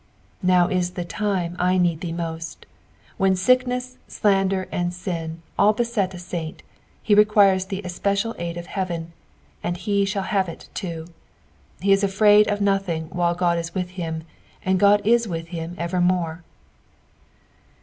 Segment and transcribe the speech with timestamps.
[0.41, 2.65] Now Is the time I need thee most.
[3.17, 6.63] When dckneas, slander, and sin, all beset a saint,
[7.03, 9.13] he requires the especial aid of heaven,
[9.61, 11.05] and he shall have it too.
[11.81, 14.23] He is afraid of nothing while Qod ia with him,
[14.65, 16.43] and Ood is with him evermore.